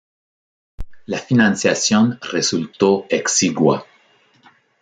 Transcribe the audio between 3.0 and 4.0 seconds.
exigua.